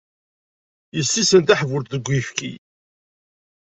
Yessisen 0.95 1.43
taḥbult 1.43 1.91
deg 1.93 2.07
uyefki. 2.09 2.53